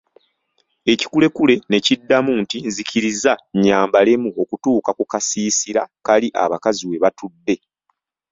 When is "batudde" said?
7.03-7.55